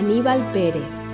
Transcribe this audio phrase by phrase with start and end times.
[0.00, 1.10] Aníbal Pérez.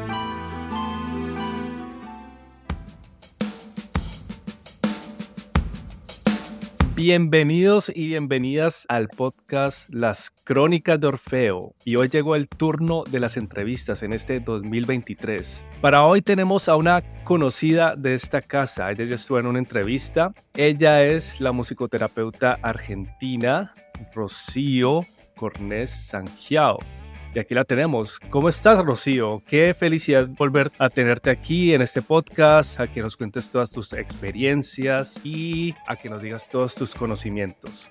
[6.94, 11.74] Bienvenidos y bienvenidas al podcast Las Crónicas de Orfeo.
[11.84, 15.66] Y hoy llegó el turno de las entrevistas en este 2023.
[15.80, 18.92] Para hoy tenemos a una conocida de esta casa.
[18.92, 20.32] Ella ya estuvo en una entrevista.
[20.54, 23.74] Ella es la musicoterapeuta argentina
[24.14, 26.78] Rocío Cornés Sanjiao.
[27.36, 28.18] Y aquí la tenemos.
[28.30, 29.42] ¿Cómo estás, Rocío?
[29.46, 33.92] Qué felicidad volver a tenerte aquí en este podcast, a que nos cuentes todas tus
[33.92, 37.90] experiencias y a que nos digas todos tus conocimientos.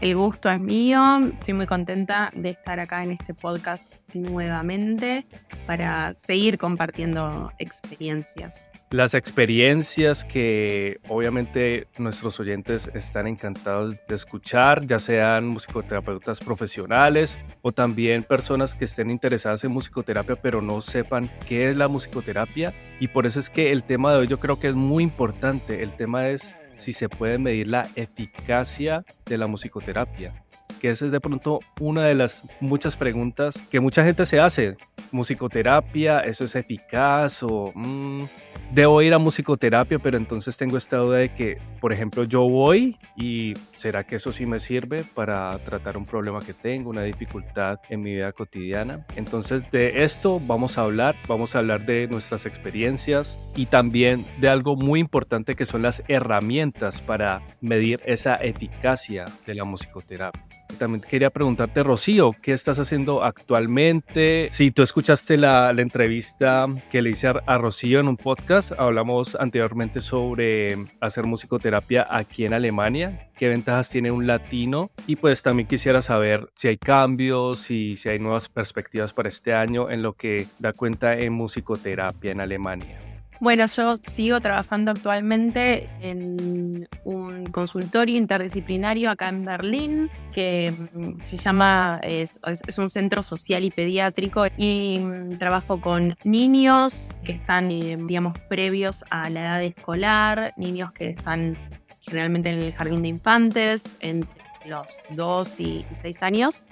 [0.00, 5.26] El gusto es mío, estoy muy contenta de estar acá en este podcast nuevamente
[5.66, 8.70] para seguir compartiendo experiencias.
[8.90, 17.72] Las experiencias que obviamente nuestros oyentes están encantados de escuchar, ya sean musicoterapeutas profesionales o
[17.72, 22.74] también personas que estén interesadas en musicoterapia pero no sepan qué es la musicoterapia.
[23.00, 25.82] Y por eso es que el tema de hoy yo creo que es muy importante.
[25.82, 30.45] El tema es si se puede medir la eficacia de la musicoterapia.
[30.90, 34.76] Esa es de pronto una de las muchas preguntas que mucha gente se hace.
[35.12, 37.42] Musicoterapia, ¿eso es eficaz?
[37.42, 38.24] O mm,
[38.72, 42.98] debo ir a musicoterapia, pero entonces tengo esta duda de que, por ejemplo, yo voy
[43.16, 47.78] y ¿será que eso sí me sirve para tratar un problema que tengo, una dificultad
[47.88, 49.06] en mi vida cotidiana?
[49.16, 54.48] Entonces de esto vamos a hablar, vamos a hablar de nuestras experiencias y también de
[54.48, 60.42] algo muy importante que son las herramientas para medir esa eficacia de la musicoterapia.
[60.78, 64.48] También quería preguntarte, Rocío, ¿qué estás haciendo actualmente?
[64.50, 68.72] Si tú escuchaste la, la entrevista que le hice a, a Rocío en un podcast,
[68.78, 75.42] hablamos anteriormente sobre hacer musicoterapia aquí en Alemania, qué ventajas tiene un latino y pues
[75.42, 80.02] también quisiera saber si hay cambios y si hay nuevas perspectivas para este año en
[80.02, 83.05] lo que da cuenta en musicoterapia en Alemania.
[83.38, 91.36] Bueno, yo sigo trabajando actualmente en un consultorio interdisciplinario acá en Berlín que mm, se
[91.36, 97.70] llama, es, es un centro social y pediátrico y mm, trabajo con niños que están,
[97.70, 101.58] eh, digamos, previos a la edad escolar, niños que están
[102.00, 104.30] generalmente en el jardín de infantes, entre
[104.64, 106.64] los 2 y 6 años.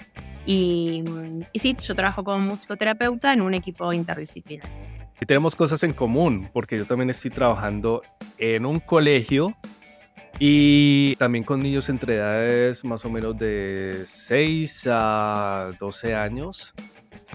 [0.47, 4.94] Y, mm, y sí, yo trabajo como musicoterapeuta en un equipo interdisciplinario.
[5.21, 8.03] Y tenemos cosas en común, porque yo también estoy trabajando
[8.39, 9.55] en un colegio
[10.39, 16.75] y también con niños entre edades más o menos de 6 a 12 años.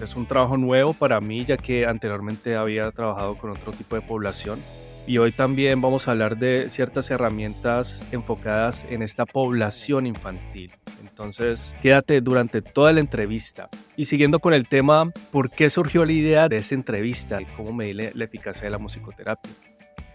[0.00, 4.02] Es un trabajo nuevo para mí, ya que anteriormente había trabajado con otro tipo de
[4.02, 4.60] población.
[5.06, 10.72] Y hoy también vamos a hablar de ciertas herramientas enfocadas en esta población infantil.
[11.00, 13.68] Entonces, quédate durante toda la entrevista.
[13.96, 17.38] Y siguiendo con el tema, ¿por qué surgió la idea de esta entrevista?
[17.56, 19.50] ¿Cómo medir la eficacia de la musicoterapia?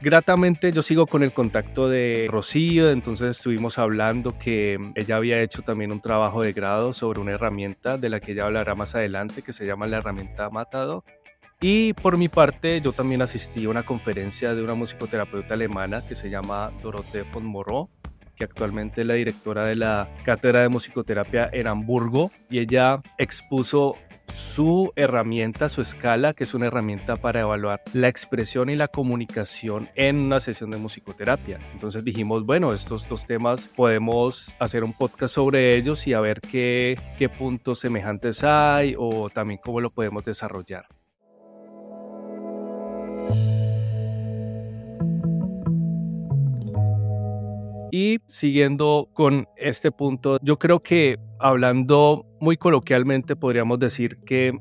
[0.01, 5.62] Gratamente yo sigo con el contacto de Rocío, entonces estuvimos hablando que ella había hecho
[5.62, 9.41] también un trabajo de grado sobre una herramienta de la que ella hablará más adelante,
[9.41, 11.03] que se llama la herramienta Matado.
[11.62, 16.16] Y por mi parte, yo también asistí a una conferencia de una musicoterapeuta alemana que
[16.16, 17.90] se llama Dorothee von Moreau,
[18.36, 23.96] que actualmente es la directora de la Cátedra de Musicoterapia en Hamburgo, y ella expuso
[24.34, 29.88] su herramienta, su escala, que es una herramienta para evaluar la expresión y la comunicación
[29.96, 31.60] en una sesión de musicoterapia.
[31.74, 36.42] Entonces dijimos, bueno, estos dos temas podemos hacer un podcast sobre ellos y a ver
[36.42, 40.85] qué, qué puntos semejantes hay o también cómo lo podemos desarrollar.
[47.92, 54.52] Y siguiendo con este punto, yo creo que hablando muy coloquialmente podríamos decir que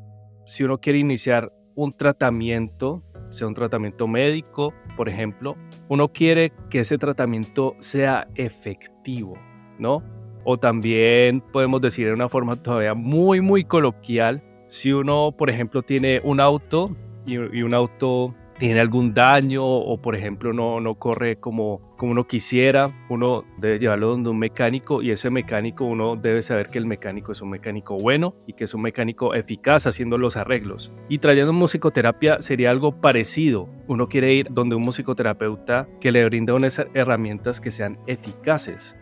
[0.46, 5.56] si uno quiere iniciar un tratamiento, sea un tratamiento médico, por ejemplo,
[5.88, 9.34] uno quiere que ese tratamiento sea efectivo,
[9.78, 10.02] ¿no?
[10.44, 15.82] O también podemos decir de una forma todavía muy, muy coloquial, si uno, por ejemplo,
[15.82, 16.96] tiene un auto
[17.26, 18.34] y, un auto
[18.64, 23.78] tiene algún daño o por ejemplo no, no corre como, como uno quisiera, uno debe
[23.78, 27.50] llevarlo donde un mecánico y ese mecánico uno debe saber que el mecánico es un
[27.50, 30.90] mecánico bueno y que es un mecánico eficaz haciendo los arreglos.
[31.10, 33.68] Y trayendo musicoterapia sería algo parecido.
[33.86, 38.96] Uno quiere ir donde un musicoterapeuta que le brinde unas herramientas que sean eficaces.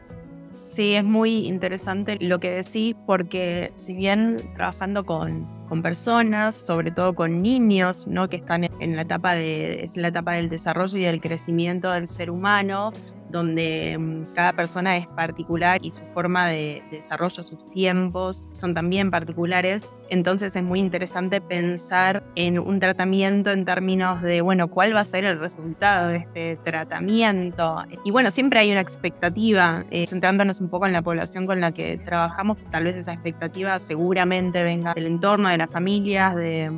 [0.64, 6.90] Sí, es muy interesante lo que decís porque si bien trabajando con con personas, sobre
[6.90, 8.28] todo con niños, ¿no?
[8.28, 12.08] que están en la etapa de, es la etapa del desarrollo y del crecimiento del
[12.08, 12.92] ser humano,
[13.32, 19.10] donde mm, cada persona es particular y su forma de, desarrollo, sus tiempos son también
[19.10, 19.90] particulares.
[20.10, 25.04] Entonces es muy interesante pensar en un tratamiento en términos de, bueno, cuál va a
[25.06, 27.82] ser el resultado de este tratamiento.
[28.04, 31.72] Y bueno, siempre hay una expectativa, eh, centrándonos un poco en la población con la
[31.72, 36.70] que trabajamos, tal vez esa expectativa seguramente venga del entorno, de las familias, de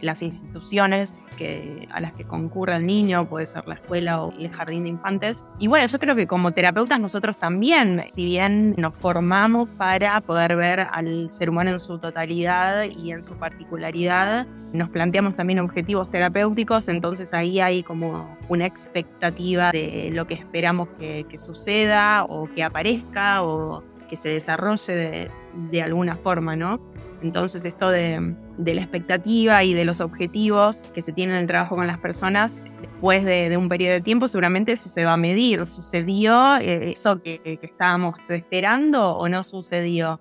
[0.00, 4.50] las instituciones que, a las que concurre el niño, puede ser la escuela o el
[4.50, 5.44] jardín de infantes.
[5.58, 10.56] Y bueno, yo creo que como terapeutas nosotros también, si bien nos formamos para poder
[10.56, 16.10] ver al ser humano en su totalidad y en su particularidad, nos planteamos también objetivos
[16.10, 22.48] terapéuticos, entonces ahí hay como una expectativa de lo que esperamos que, que suceda o
[22.52, 25.30] que aparezca o que se desarrolle de,
[25.70, 26.80] de alguna forma, ¿no?
[27.24, 31.74] Entonces esto de, la expectativa y de los objetivos que se tienen en el trabajo
[31.74, 35.66] con las personas, después de, un periodo de tiempo seguramente eso se va a medir.
[35.66, 40.20] ¿Sucedió eh, eso que, estábamos esperando o no sucedió?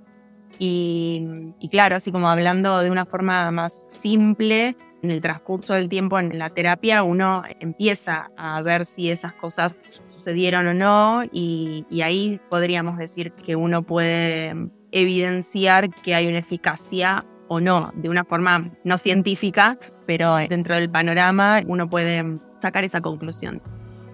[0.59, 1.25] Y,
[1.59, 6.17] y, claro, así como hablando de una forma más simple, en el transcurso del tiempo
[6.17, 9.81] en la terapia uno empieza a ver si esas cosas
[10.23, 14.55] sucedieron o no y, y ahí podríamos decir que uno puede
[14.91, 20.89] evidenciar que hay una eficacia o no, de una forma no científica, pero dentro del
[20.89, 23.61] panorama uno puede sacar esa conclusión.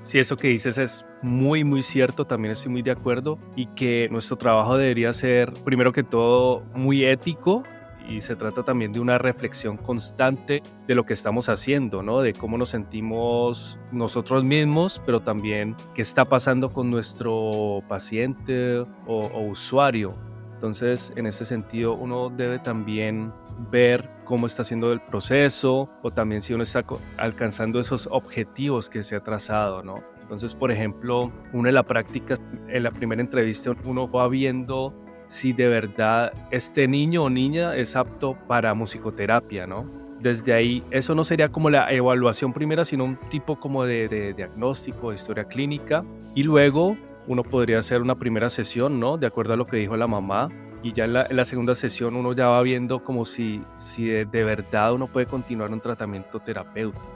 [0.01, 4.07] Sí, eso que dices es muy, muy cierto, también estoy muy de acuerdo y que
[4.09, 7.63] nuestro trabajo debería ser, primero que todo, muy ético
[8.09, 12.21] y se trata también de una reflexión constante de lo que estamos haciendo, ¿no?
[12.21, 19.41] De cómo nos sentimos nosotros mismos, pero también qué está pasando con nuestro paciente o,
[19.49, 20.15] usuario.
[20.55, 23.31] Entonces, en ese sentido, uno debe también
[23.71, 26.83] ver cómo está haciendo el proceso o también si uno está
[27.17, 30.03] alcanzando esos objetivos que se ha trazado, ¿no?
[30.21, 32.35] Entonces, por ejemplo, uno en la práctica,
[32.67, 34.93] en la primera entrevista, uno va viendo
[35.29, 39.85] si de verdad este niño o niña es apto para musicoterapia, ¿no?
[40.19, 45.11] Desde ahí, eso no sería como la evaluación primera, sino un tipo como de, diagnóstico,
[45.11, 46.03] de historia clínica.
[46.35, 46.97] Y luego
[47.27, 49.17] uno podría hacer una primera sesión, ¿no?
[49.17, 50.49] De acuerdo a lo que dijo la mamá.
[50.83, 54.93] Y ya en la, segunda sesión uno ya va viendo como si, si de, verdad
[54.93, 57.07] uno puede continuar un tratamiento terapéutico.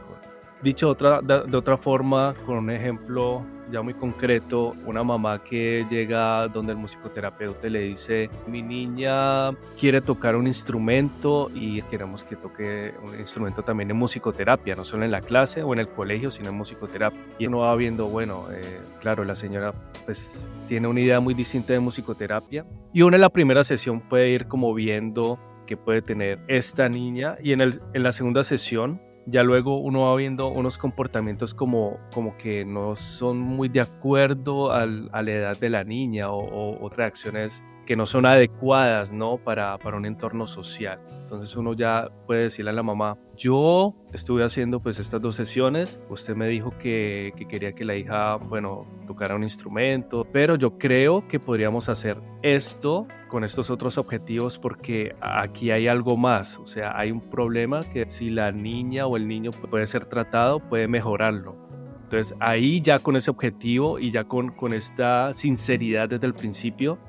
[0.62, 6.48] Dicho otra, de otra forma, con un ejemplo ya muy concreto, una mamá que llega
[6.48, 12.94] donde el musicoterapeuta le dice, mi niña quiere tocar un instrumento y queremos que toque
[13.04, 16.50] un instrumento también en musicoterapia, no solo en la clase o en el colegio, sino
[16.50, 17.20] en musicoterapia.
[17.40, 19.74] Y uno va viendo, bueno, eh, claro, la señora
[20.06, 24.30] pues tiene una idea muy distinta de musicoterapia y uno en la primera sesión puede
[24.30, 29.02] ir como viendo que puede tener esta niña y en, el, en la segunda sesión
[29.26, 34.72] ya luego uno va viendo unos comportamientos como, como que no son muy de acuerdo
[34.72, 39.38] a la edad de la niña o, reacciones que no son adecuadas ¿no?
[39.38, 41.00] Para, para, un entorno social.
[41.24, 46.00] Entonces uno ya puede decirle a la mamá, yo estuve haciendo pues estas dos sesiones,
[46.10, 50.78] usted me dijo que, que quería que la hija, bueno, tocara un instrumento, pero yo
[50.78, 56.68] creo que podríamos hacer esto con estos otros objetivos porque aquí hay algo más, o
[56.68, 60.88] sea, hay un problema que si la niña o el niño puede ser tratado, puede
[60.88, 61.56] mejorarlo.
[62.04, 67.00] Entonces ahí ya con ese objetivo y ya con, con esta sinceridad desde el principio,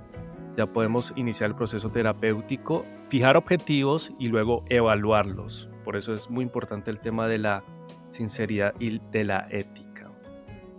[0.56, 5.68] ya podemos iniciar el proceso terapéutico, fijar objetivos y luego evaluarlos.
[5.84, 7.64] Por eso es muy importante el tema de la
[8.08, 10.10] sinceridad y de la ética.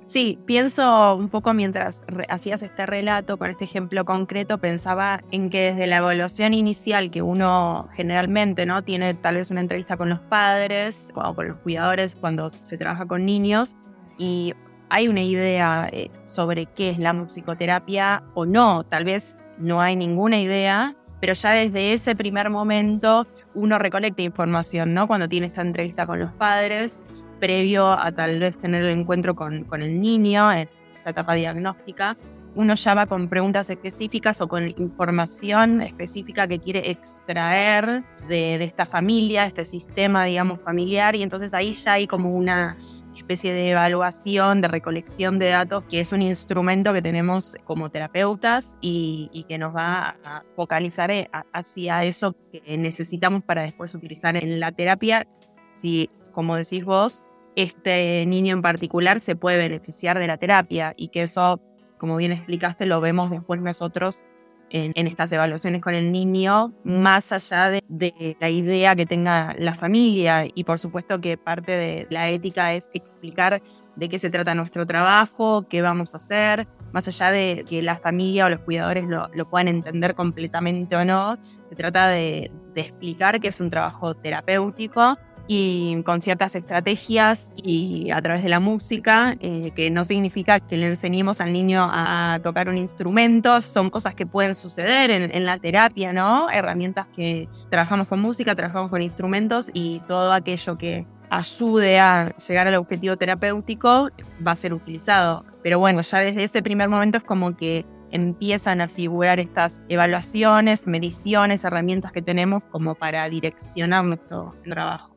[0.08, 5.74] Sí, pienso un poco mientras hacías este relato con este ejemplo concreto, pensaba en que
[5.74, 10.20] desde la evaluación inicial que uno generalmente no tiene tal vez una entrevista con los
[10.20, 13.76] padres o con los cuidadores cuando se trabaja con niños
[14.18, 14.54] y
[14.90, 19.96] hay una idea eh, sobre qué es la musicoterapia o no, tal vez no hay
[19.96, 25.08] ninguna idea, pero ya desde ese primer momento uno recolecta información, ¿no?
[25.08, 27.02] Cuando tiene esta entrevista con los padres
[27.40, 32.18] previo a tal vez tener el encuentro con, con el niño en esta etapa diagnóstica.
[32.56, 38.64] uno ya va con preguntas específicas o con información específica que quiere extraer de, de
[38.64, 42.78] esta familia, este sistema, digamos, familiar, y entonces ahí ya hay como una
[43.26, 48.78] especie de evaluación, de recolección de datos, que es un instrumento que tenemos como terapeutas
[48.82, 54.60] y, que nos va a focalizar eh, hacia eso que necesitamos para después utilizar en
[54.60, 55.28] la terapia.
[55.74, 57.24] Si, como decís vos,
[57.56, 61.60] este niño en particular se puede beneficiar de la terapia y que eso,
[61.98, 64.28] como bien explicaste, lo vemos después nosotros
[64.70, 70.46] en, estas evaluaciones con el niño, más allá de, la idea que tenga la familia.
[70.54, 73.62] Y por supuesto que parte de la ética es explicar
[73.96, 77.98] de qué se trata nuestro trabajo, qué vamos a hacer, más allá de que la
[77.98, 83.50] familia o los cuidadores lo, puedan entender completamente o no, se trata de explicar que
[83.50, 85.18] es un trabajo terapéutico
[85.48, 90.78] y con ciertas estrategias y a través de la música, eh, que no significa que
[90.78, 95.60] le enseñemos al niño a tocar un instrumento, son cosas que pueden suceder en, la
[95.60, 96.50] terapia, ¿no?
[96.50, 102.68] Herramientas que trabajamos con música, trabajamos con instrumentos y todo aquello que ayude a llegar
[102.68, 104.10] al objetivo terapéutico
[104.46, 105.46] va a ser utilizado.
[105.62, 110.88] Pero bueno, ya desde ese primer momento es como que empiezan a figurar estas evaluaciones,
[110.88, 115.15] mediciones, herramientas que tenemos como para direccionar nuestro trabajo.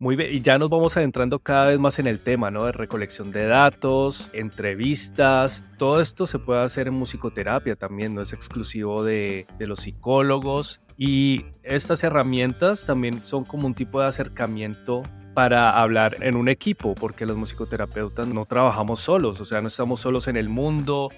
[0.00, 2.64] Muy bien, y ya nos vamos adentrando cada vez más en el tema, ¿no?
[2.64, 8.32] De recolección de datos, entrevistas, todo esto se puede hacer en musicoterapia también, no es
[8.32, 10.80] exclusivo de, de los psicólogos.
[10.96, 15.02] Y estas herramientas también son como un tipo de acercamiento
[15.38, 20.00] para hablar en un equipo, porque los musicoterapeutas no trabajamos solos, o sea, no estamos
[20.00, 21.10] solos en el mundo,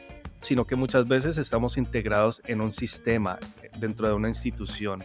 [0.42, 3.38] sino que muchas veces estamos integrados en un sistema,
[3.78, 5.02] dentro de una institución.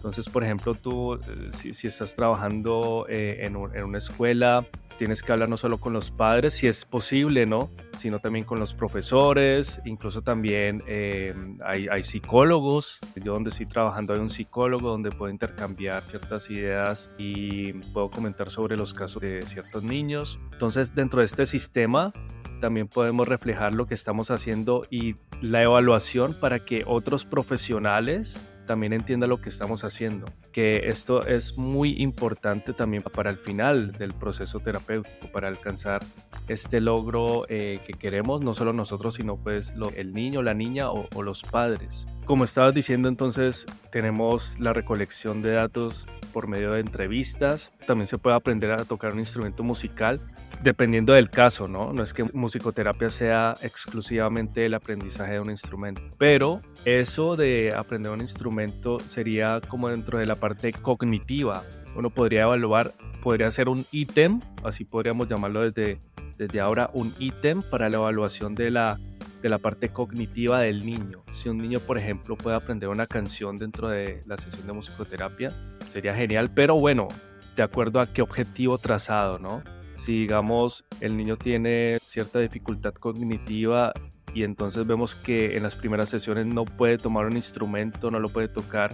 [0.00, 4.66] Entonces, por ejemplo, tú, eh, si, estás trabajando eh, en, una escuela,
[4.96, 7.68] tienes que hablar no solo con los padres, si es posible, ¿no?
[7.98, 13.00] Sino también con los profesores, incluso también eh, hay, hay, psicólogos.
[13.22, 18.48] Yo donde estoy trabajando hay un psicólogo donde puedo intercambiar ciertas ideas y puedo comentar
[18.48, 20.40] sobre los casos de ciertos niños.
[20.50, 22.14] Entonces, dentro de este sistema
[22.60, 28.92] también podemos reflejar lo que estamos haciendo y la evaluación para que otros profesionales también
[28.92, 34.14] entienda lo que estamos haciendo, que esto es muy importante también para el final del
[34.14, 36.04] proceso terapéutico, para alcanzar
[36.46, 41.08] este logro eh, que queremos, no solo nosotros, sino pues el niño, la niña o,
[41.16, 42.06] o los padres.
[42.26, 48.18] Como estabas diciendo, entonces tenemos la recolección de datos por medio de entrevistas, también se
[48.18, 50.20] puede aprender a tocar un instrumento musical
[50.62, 51.92] dependiendo del caso, ¿no?
[51.92, 58.12] No es que musicoterapia sea exclusivamente el aprendizaje de un instrumento, pero eso de aprender
[58.12, 58.59] un instrumento
[59.06, 61.62] sería como dentro de la parte cognitiva.
[61.96, 65.98] Uno podría evaluar, podría ser un ítem, así podríamos llamarlo desde,
[66.36, 68.98] desde ahora, un ítem para la evaluación de la,
[69.42, 71.22] de la parte cognitiva del niño.
[71.32, 75.52] Si un niño, por ejemplo, puede aprender una canción dentro de la sesión de musicoterapia,
[75.88, 77.08] sería genial, pero bueno,
[77.56, 79.62] de acuerdo a qué objetivo trazado, ¿no?
[80.00, 83.92] si digamos el niño tiene cierta dificultad cognitiva
[84.34, 88.28] y entonces vemos que en las primeras sesiones no puede tomar un instrumento, no lo
[88.28, 88.92] puede tocar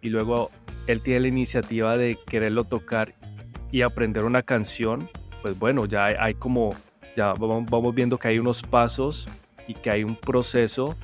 [0.00, 0.50] y luego
[0.86, 3.14] él tiene la iniciativa de quererlo tocar
[3.70, 5.08] y aprender una canción,
[5.42, 6.74] pues bueno, ya hay, como,
[7.16, 9.28] ya vamos, viendo que hay unos pasos
[9.68, 10.96] y que hay un proceso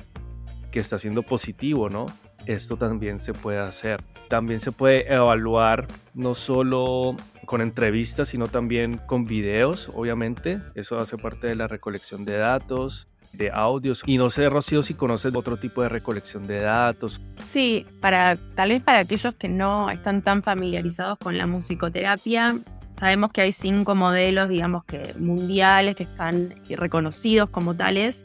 [0.71, 2.05] que está siendo positivo, ¿no?
[2.45, 4.01] Esto también se puede hacer.
[4.29, 7.15] También se puede evaluar no solo
[7.45, 10.61] con entrevistas, sino también con videos, obviamente.
[10.75, 14.03] Eso hace parte de la recolección de datos, de audios.
[14.05, 17.21] Y no sé, Rocío, si conoces otro tipo de recolección de datos.
[17.43, 22.57] Sí, para, tal vez para aquellos que no están tan familiarizados con la musicoterapia,
[22.99, 28.23] sabemos que hay cinco modelos, digamos que mundiales, que están reconocidos como tales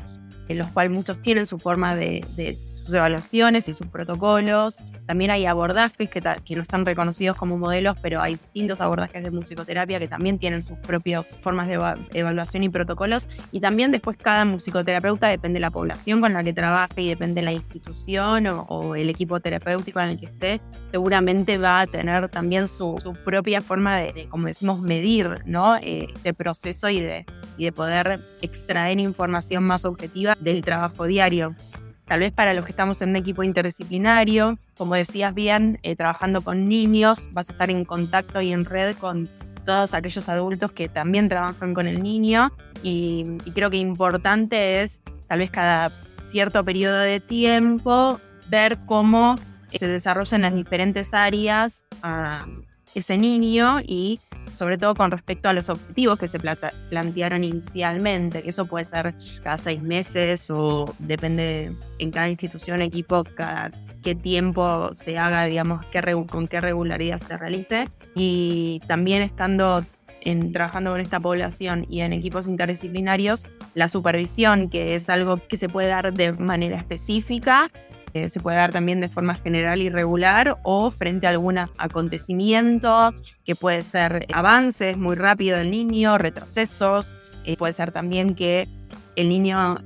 [0.52, 2.24] en los cuales muchos tienen su forma de,
[2.66, 4.78] sus evaluaciones y sus protocolos.
[5.06, 9.30] También hay abordajes que, que, no están reconocidos como modelos, pero hay distintos abordajes de
[9.30, 11.74] musicoterapia que también tienen sus propias formas de
[12.14, 13.28] evaluación y protocolos.
[13.50, 17.40] Y también después cada musicoterapeuta depende de la población con la que trabaje y depende
[17.40, 22.28] de la institución o, el equipo terapéutico en el que esté, seguramente va a tener
[22.28, 25.76] también su, propia forma de, como decimos, medir ¿no?
[25.76, 27.24] Eh, este proceso y de,
[27.56, 31.54] y de poder extraer información más objetiva del trabajo diario.
[32.06, 36.42] Tal vez para los que estamos en un equipo interdisciplinario, como decías bien, eh, trabajando
[36.42, 39.28] con niños, vas a estar en contacto y en red con
[39.64, 45.38] todos aquellos adultos que también trabajan con el niño y, creo que importante es tal
[45.38, 45.90] vez cada
[46.22, 49.36] cierto periodo de tiempo ver cómo
[49.68, 52.46] se desarrollan las diferentes áreas a
[52.94, 54.20] ese niño y
[54.52, 59.14] sobre todo con respecto a los objetivos que se plantearon inicialmente, que eso puede ser
[59.42, 63.70] cada seis meses o depende en cada institución, equipo, cada
[64.02, 67.88] qué tiempo se haga, digamos, qué, con qué regularidad se realice.
[68.14, 69.84] Y también estando
[70.20, 75.56] en, trabajando con esta población y en equipos interdisciplinarios, la supervisión, que es algo que
[75.56, 77.70] se puede dar de manera específica,
[78.14, 83.14] eh, se puede dar también de forma general y regular o frente a algún acontecimiento
[83.44, 88.68] que puede ser avances muy rápido del niño, retrocesos, eh, puede ser también que
[89.16, 89.76] el niño,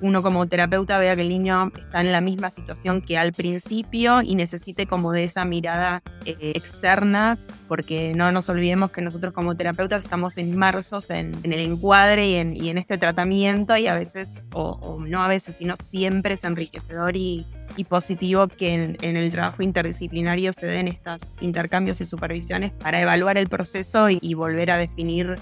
[0.00, 4.22] uno como terapeuta vea que el niño está en la misma situación que al principio
[4.22, 9.56] y necesite como de esa mirada eh, externa, porque no nos olvidemos que nosotros como
[9.56, 15.22] terapeutas estamos inmersos en, el encuadre y en, este tratamiento y a veces, o, no
[15.22, 17.46] a veces, sino siempre es enriquecedor y,
[17.88, 23.48] positivo que en, el trabajo interdisciplinario se den estos intercambios y supervisiones para evaluar el
[23.48, 25.36] proceso y volver a definir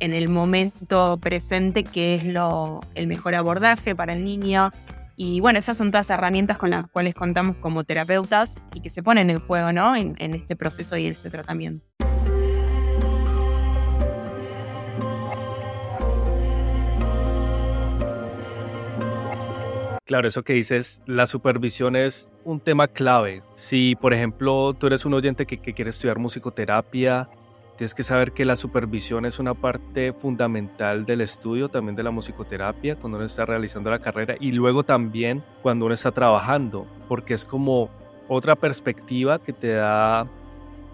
[0.00, 4.72] en el momento presente qué es lo, el mejor abordaje para el niño.
[5.16, 9.02] Y bueno, esas son todas herramientas con las cuales contamos como terapeutas y que se
[9.02, 9.94] ponen en juego ¿no?
[9.94, 11.84] en, en este proceso y en este tratamiento.
[20.10, 23.44] Claro, eso que dices, la supervisión es un tema clave.
[23.54, 27.28] Si, por ejemplo, tú eres un oyente que, que quiere estudiar musicoterapia,
[27.80, 32.10] Tienes que saber que la supervisión es una parte fundamental del estudio, también de la
[32.10, 37.32] musicoterapia, cuando uno está realizando la carrera y luego también cuando uno está trabajando, porque
[37.32, 37.88] es como
[38.28, 40.26] otra perspectiva que te da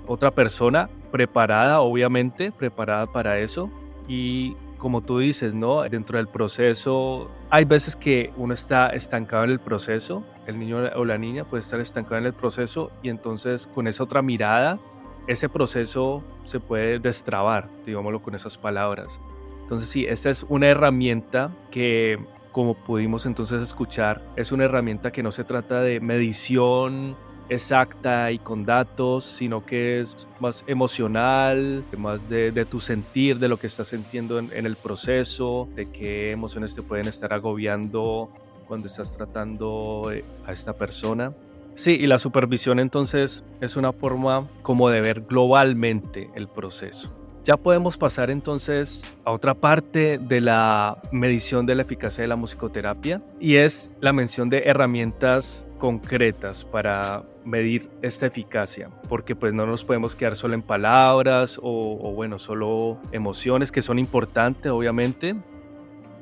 [0.06, 3.68] otra persona preparada, obviamente, preparada para eso.
[4.06, 5.82] Y como tú dices, ¿no?
[5.82, 11.04] Dentro del proceso, hay veces que uno está estancado en el proceso, el niño o
[11.04, 14.78] la niña puede estar estancado en el proceso y entonces con esa otra mirada
[15.26, 19.20] ese proceso se puede destrabar, digámoslo con esas palabras.
[19.62, 22.18] Entonces sí, esta es una herramienta que,
[22.52, 27.16] como pudimos entonces escuchar, es una herramienta que no se trata de medición
[27.48, 33.58] exacta y con datos, sino que es más emocional, más de, tu sentir, de lo
[33.58, 38.30] que estás sintiendo en, en el proceso, de qué emociones te pueden estar agobiando
[38.66, 41.32] cuando estás tratando eh, a esta persona.
[41.76, 47.12] Sí, y la supervisión entonces es una forma como de ver globalmente el proceso.
[47.44, 52.34] Ya podemos pasar entonces a otra parte de la medición de la eficacia de la
[52.36, 59.66] musicoterapia y es la mención de herramientas concretas para medir esta eficacia, porque pues no
[59.66, 65.36] nos podemos quedar solo en palabras o, bueno, solo emociones que son importantes obviamente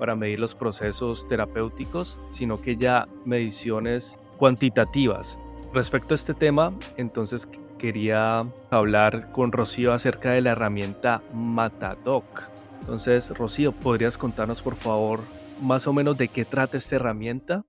[0.01, 5.39] para medir los procesos terapéuticos, sino que ya mediciones cuantitativas
[5.75, 12.45] Respecto a este tema, entonces quería hablar con Rocío acerca de la herramienta Matadoc.
[12.79, 15.19] Entonces, Rocío, ¿podrías contarnos por favor
[15.61, 17.65] más o menos de qué trata esta herramienta?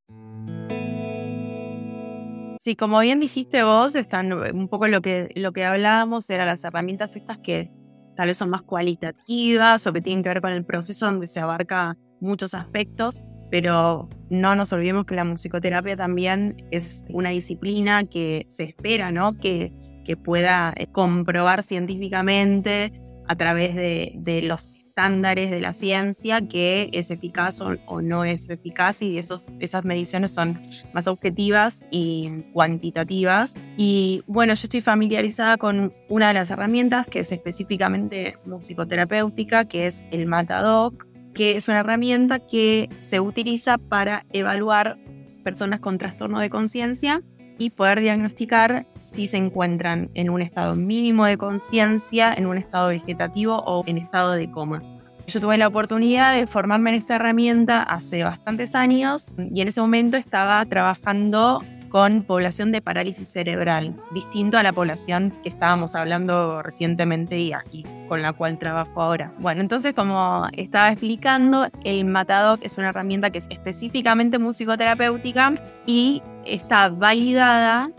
[2.60, 6.64] Sí, como bien dijiste vos, están un poco lo que, lo que hablábamos, eran las
[6.64, 7.72] herramientas estas que
[8.16, 11.40] tal vez son más cualitativas o que tienen que ver con el proceso donde se
[11.40, 13.24] abarca muchos aspectos
[13.56, 19.38] pero no nos olvidemos que la musicoterapia también es una disciplina que se espera, ¿no?
[19.38, 19.72] Que,
[20.04, 22.92] que pueda eh, comprobar científicamente
[23.26, 29.02] a través de, los estándares de la ciencia que es eficaz o, no es eficaz
[29.02, 30.60] y esos, esas mediciones son
[30.92, 33.56] más objetivas y cuantitativas.
[33.78, 39.88] Y bueno, yo estoy familiarizada con una de las herramientas que es específicamente musicoterapéutica, que
[39.88, 44.98] es el Matadoc, que es una herramienta que se utiliza para evaluar
[45.44, 47.22] personas con trastorno de conciencia
[47.60, 52.90] y poder diagnosticar si se encuentran en un estado mínimo de conciencia, en un estado
[52.90, 54.82] vegetativo o en estado de coma.
[55.28, 59.82] Yo tuve la oportunidad de formarme en esta herramienta hace bastantes años y en ese
[59.82, 61.62] momento estaba trabajando
[61.96, 67.86] con población de parálisis cerebral, distinto a la población que estábamos hablando recientemente y, aquí,
[68.10, 69.32] con la cual trabajo ahora.
[69.40, 75.54] Bueno, entonces como estaba explicando, el Matadoc es una herramienta que es específicamente musicoterapéutica
[75.86, 77.90] y está validada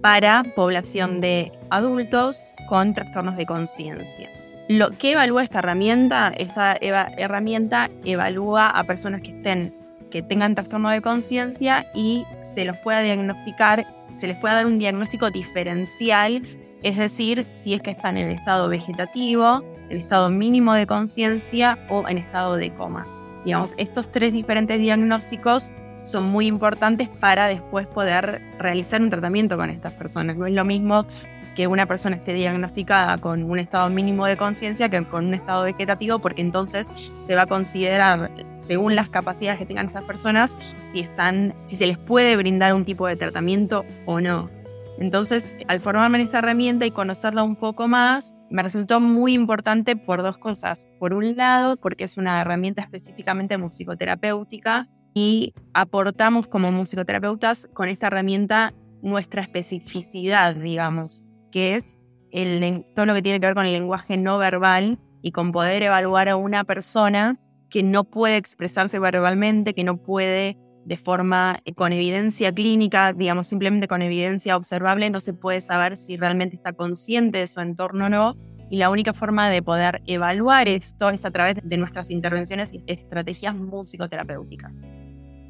[0.00, 4.30] para población de adultos con trastornos de conciencia.
[4.70, 9.83] Lo que evalúa esta herramienta, esta herramienta evalúa a personas que estén
[10.14, 14.78] que tengan trastorno de conciencia y se los pueda diagnosticar, se les pueda dar un
[14.78, 16.40] diagnóstico diferencial,
[16.84, 22.08] es decir, si es que están en estado vegetativo, en estado mínimo de conciencia o
[22.08, 23.08] en estado de coma.
[23.44, 29.68] Digamos, estos tres diferentes diagnósticos son muy importantes para después poder realizar un tratamiento con
[29.68, 30.36] estas personas.
[30.36, 31.06] No es lo mismo
[31.54, 35.64] que una persona esté diagnosticada con un estado mínimo de conciencia que con un estado
[35.64, 36.92] vegetativo, porque entonces
[37.26, 40.56] se va a considerar, según las capacidades que tengan esas personas,
[40.92, 44.50] si están, si se les puede brindar un tipo de tratamiento o no.
[44.98, 49.96] Entonces, al formarme en esta herramienta y conocerla un poco más, me resultó muy importante
[49.96, 50.88] por dos cosas.
[51.00, 58.06] Por un lado, porque es una herramienta específicamente musicoterapéutica y aportamos como musicoterapeutas con esta
[58.06, 62.00] herramienta nuestra especificidad, digamos, que es
[62.32, 65.84] el, todo lo que tiene que ver con el lenguaje no verbal y con poder
[65.84, 67.38] evaluar a una persona
[67.70, 73.46] que no puede expresarse verbalmente, que no puede de forma eh, con evidencia clínica, digamos
[73.46, 78.06] simplemente con evidencia observable, no se puede saber si realmente está consciente de su entorno
[78.06, 78.36] o no.
[78.68, 82.82] Y la única forma de poder evaluar esto es a través de nuestras intervenciones y
[82.88, 84.72] estrategias musicoterapéuticas.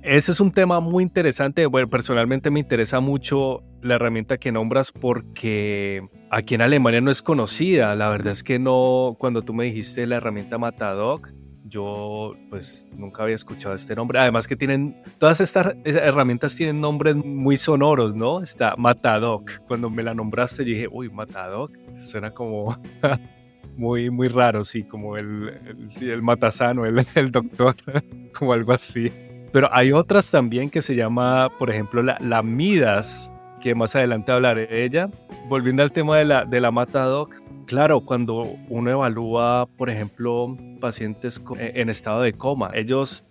[0.05, 1.64] Ese es un tema muy interesante.
[1.64, 7.23] Bueno, personalmente me interesa mucho la herramienta que nombras porque aquí en Alemania no es
[7.23, 7.95] conocida.
[7.95, 11.33] La verdad es que no, cuando tú me dijiste la herramienta Matadoc,
[11.64, 14.19] yo pues nunca había escuchado este nombre.
[14.19, 18.43] Además que tienen, todas estas herramientas tienen nombres muy sonoros, ¿no?
[18.43, 19.53] Está Matadoc.
[19.67, 22.79] Cuando me la nombraste dije, uy, Matadoc, suena como
[23.79, 27.75] muy, muy raro, sí, como el, el, el matasano, el, el doctor,
[28.38, 29.11] como algo así.
[29.55, 34.33] Pero hay otras también que se llama, por ejemplo, la, la Midas, que más adelante
[34.33, 35.09] hablaré de ella.
[35.49, 41.43] Volviendo al tema de la, de la Matadoc, Claro, cuando uno evalúa, por ejemplo, pacientes
[41.59, 43.25] e, en estado de coma, ellos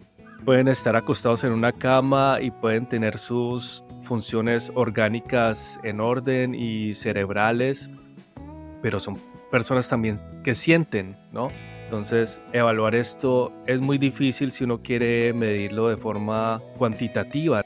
[0.44, 6.96] pueden estar acostados en una cama y pueden tener sus funciones orgánicas en orden y
[6.96, 7.90] cerebrales,
[8.82, 9.20] pero son
[9.52, 11.50] personas también que sienten, ¿no?
[11.94, 17.64] Entonces, evaluar esto es muy difícil si uno quiere medirlo de forma cuantitativa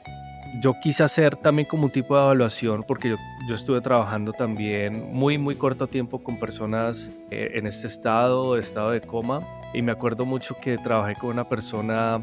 [0.61, 3.15] yo quise hacer también como un tipo de evaluación porque
[3.47, 8.91] yo, estuve trabajando también muy, muy corto tiempo con personas eh, en este estado, estado
[8.91, 9.41] de coma.
[9.73, 12.21] Y me acuerdo mucho que trabajé con una persona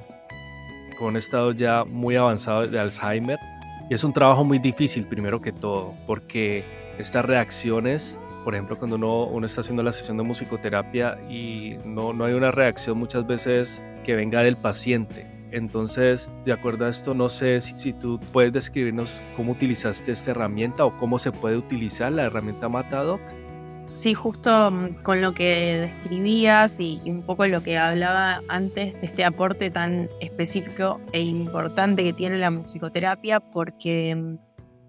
[0.99, 3.39] con un estado ya muy avanzado de Alzheimer.
[3.89, 6.65] Y es un trabajo muy difícil, primero que todo, porque
[6.99, 12.13] estas reacciones, por ejemplo, cuando uno, uno está haciendo la sesión de musicoterapia y no,
[12.13, 17.15] no hay una reacción muchas veces que venga del paciente, entonces, de acuerdo a esto,
[17.15, 22.11] no sé si, tú puedes describirnos cómo utilizaste esta herramienta o cómo se puede utilizar
[22.11, 23.21] la herramienta Matadoc.
[23.93, 29.07] Sí, justo mm, con lo que describías y un poco lo que hablaba antes de
[29.07, 34.35] este aporte tan específico e importante que tiene la musicoterapia, porque mm,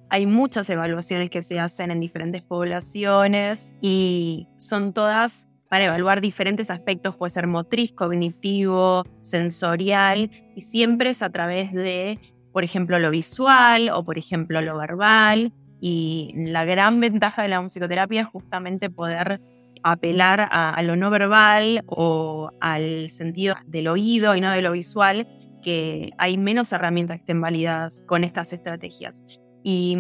[0.10, 6.70] hay muchas evaluaciones que se hacen en diferentes poblaciones y son todas para evaluar diferentes
[6.70, 12.20] aspectos, puede ser motriz, cognitivo, sensorial, y siempre es a través de,
[12.54, 15.54] por ejemplo, lo visual o, por ejemplo, lo verbal.
[15.82, 19.42] Y la gran ventaja de la musicoterapia es justamente poder
[19.84, 25.28] apelar a, lo no verbal o al sentido del oído y no de lo visual,
[25.62, 29.24] que hay menos herramientas que estén validadas con estas estrategias.
[29.68, 29.98] Y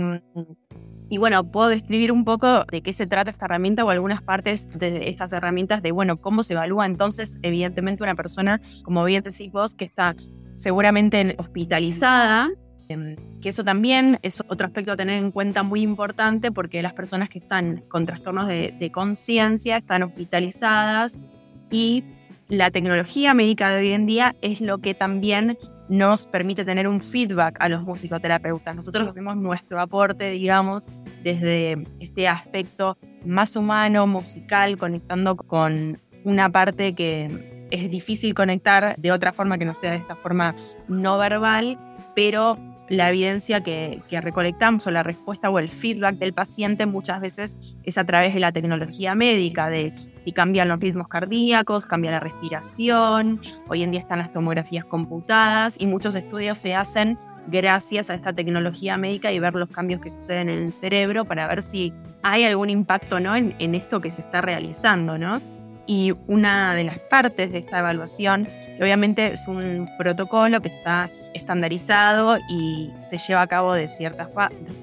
[1.10, 4.67] y bueno, puedo describir un poco de qué se trata esta herramienta o algunas partes
[4.69, 9.51] de estas herramientas de, bueno, cómo se evalúa entonces, evidentemente, una persona, como bien decís
[9.51, 10.15] vos, que está
[10.56, 12.49] seguramente hospitalizada,
[12.89, 16.93] em, que eso también es otro aspecto a tener en cuenta muy importante porque las
[16.93, 21.21] personas que están con trastornos de, de conciencia están hospitalizadas
[21.69, 22.04] y
[22.47, 25.58] la tecnología médica de hoy en día es lo que también
[25.89, 28.75] nos permite tener un feedback a los musicoterapeutas.
[28.75, 30.83] Nosotros hacemos nuestro aporte, digamos,
[31.23, 39.11] desde este aspecto más humano, musical, conectando con una parte que es difícil conectar de
[39.11, 40.55] otra forma que no sea de esta forma
[40.87, 41.77] no verbal,
[42.15, 42.57] pero
[42.89, 47.97] la evidencia que, recolectamos o la respuesta o el feedback del paciente muchas veces es
[47.97, 53.41] a través de la tecnología médica, de si cambian los ritmos cardíacos, cambia la respiración,
[53.67, 57.17] hoy en día están las tomografías computadas y muchos estudios se hacen
[57.47, 61.47] gracias a esta tecnología médica y ver los cambios que suceden en el cerebro para
[61.47, 61.93] ver si
[62.23, 63.35] hay algún impacto ¿no?
[63.35, 65.39] en, en esto que se está realizando, ¿no?
[65.87, 68.47] Y una de las partes de esta evaluación,
[68.79, 74.29] obviamente es un protocolo que está estandarizado y se lleva a cabo de cierta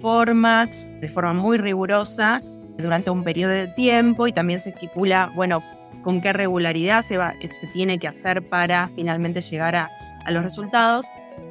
[0.01, 2.43] forma, de forma muy rigurosa,
[2.79, 5.63] durante un periodo de tiempo y también se estipula, bueno,
[6.03, 9.91] con qué regularidad se, va, se tiene que hacer para finalmente llegar a,
[10.25, 11.07] a los resultados.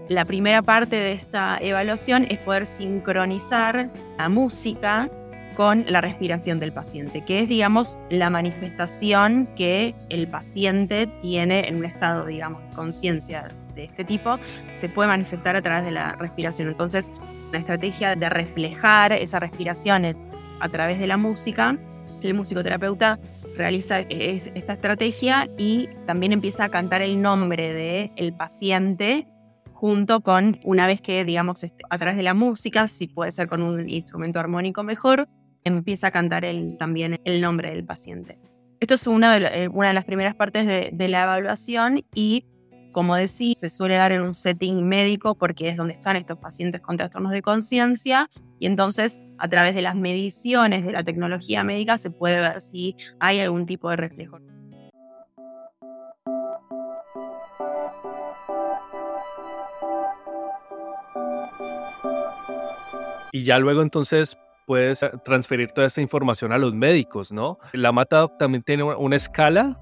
[0.10, 5.10] La primera parte de esta evaluación es poder sincronizar la música
[5.56, 11.78] con la respiración del paciente, que es, digamos, la manifestación que el paciente tiene en
[11.78, 14.38] un estado, digamos, de conciencia de este tipo,
[14.76, 16.70] se puede manifestar a través de la respiración.
[16.70, 17.10] Entonces,
[17.52, 20.16] la estrategia de reflejar esa respiración
[20.60, 21.78] a través de la música,
[22.22, 23.20] el musicoterapeuta
[23.58, 29.28] realiza esta estrategia y también empieza a cantar el nombre del el paciente
[29.74, 33.48] junto con, una vez que, digamos, este, a través de la música, si puede ser
[33.48, 35.28] con un instrumento armónico mejor,
[35.64, 36.46] empieza a cantar
[36.78, 38.40] también el nombre del paciente.
[38.80, 42.46] Esto es una de, eh, una de las primeras partes de, de la evaluación y
[42.92, 46.82] como decía, se suele dar en un setting médico porque es donde están estos pacientes
[46.82, 51.98] con trastornos de conciencia y entonces a través de las mediciones de la tecnología médica
[51.98, 54.40] se puede ver si hay algún tipo de reflejo.
[63.34, 67.60] Y ya luego entonces puedes transferir toda esta información a los médicos, ¿no?
[67.74, 69.80] La mata también tiene una escala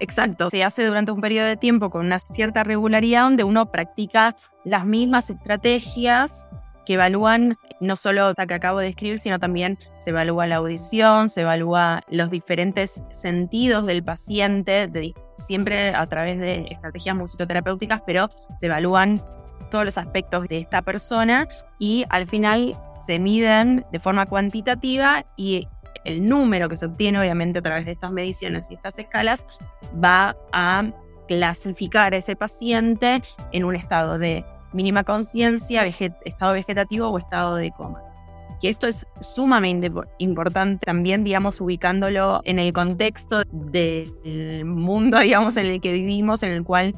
[0.00, 4.34] Exacto, se hace durante un periodo de tiempo con una cierta regularidad donde uno practica
[4.64, 6.48] las mismas estrategias
[6.86, 11.28] que evalúan no solo la que acabo de describir, sino también se evalúa la audición,
[11.28, 14.90] se evalúa los diferentes sentidos del paciente,
[15.36, 19.22] siempre a través de estrategias musicoterapéuticas, pero se evalúan
[19.70, 25.66] todos los aspectos de esta persona y al final se miden de forma cuantitativa y
[26.04, 29.46] el número que se obtiene obviamente a través de estas mediciones y estas escalas
[30.02, 30.90] va a
[31.28, 37.70] clasificar a ese paciente en un estado de mínima conciencia, estado vegetativo o estado de
[37.70, 38.02] coma.
[38.60, 45.66] Que esto es sumamente importante también, digamos, ubicándolo en el contexto del mundo, digamos, en
[45.66, 46.94] el que vivimos, en el cual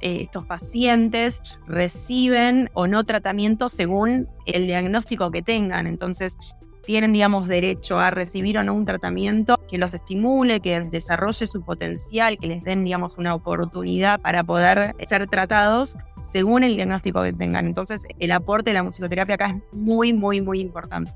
[0.00, 5.86] eh, estos pacientes reciben o no tratamiento según el diagnóstico que tengan.
[5.86, 6.36] Entonces,
[6.84, 11.62] tienen, digamos, derecho a recibir o no un tratamiento que los estimule, que desarrolle su
[11.62, 17.32] potencial, que les den, digamos, una oportunidad para poder ser tratados según el diagnóstico que
[17.32, 17.66] tengan.
[17.66, 21.12] Entonces, el aporte de la musicoterapia acá es muy, muy, muy importante.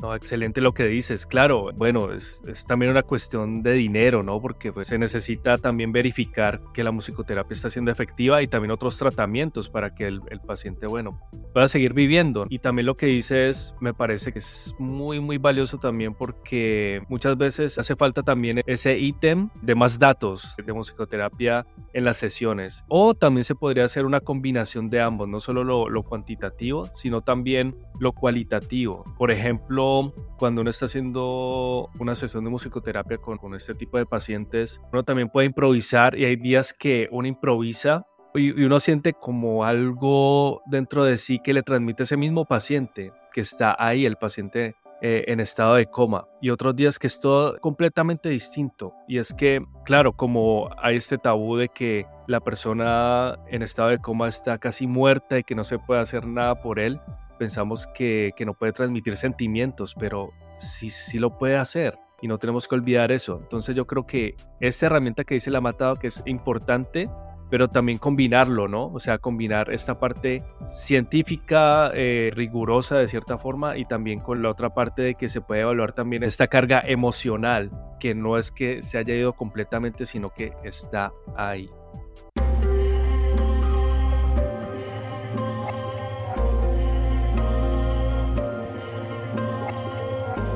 [0.00, 1.26] No, excelente lo que dices.
[1.26, 4.40] Claro, bueno, es, también una cuestión de dinero, ¿no?
[4.40, 8.96] Porque pues, se necesita también verificar que la musicoterapia está siendo efectiva y también otros
[8.96, 11.20] tratamientos para que el, paciente, bueno,
[11.52, 12.46] pueda seguir viviendo.
[12.48, 17.36] Y también lo que dices me parece que es muy, muy valioso también porque muchas
[17.36, 22.84] veces hace falta también ese ítem de más datos de musicoterapia en las sesiones.
[22.88, 27.20] O también se podría hacer una combinación de ambos, no solo lo, lo cuantitativo, sino
[27.20, 29.04] también lo cualitativo.
[29.18, 29.89] Por ejemplo,
[30.38, 35.02] cuando uno está haciendo una sesión de musicoterapia con, con este tipo de pacientes, uno
[35.02, 41.04] también puede improvisar y hay días que uno improvisa y, uno siente como algo dentro
[41.04, 45.40] de sí que le transmite ese mismo paciente que está ahí, el paciente eh, en
[45.40, 48.92] estado de coma y otros días que es todo completamente distinto.
[49.08, 53.98] Y es que, claro, como hay este tabú de que la persona en estado de
[53.98, 57.00] coma está casi muerta y que no se puede hacer nada por él,
[57.40, 62.68] pensamos que, no puede transmitir sentimientos, pero sí, sí lo puede hacer y no tenemos
[62.68, 63.38] que olvidar eso.
[63.40, 67.08] Entonces yo creo que esta herramienta que dice la Matado que es importante,
[67.48, 68.88] pero también combinarlo, ¿no?
[68.92, 74.50] O sea, combinar esta parte científica, eh, rigurosa de cierta forma, y también con la
[74.50, 78.82] otra parte de que se puede evaluar también esta carga emocional, que no es que
[78.82, 81.70] se haya ido completamente, sino que está ahí.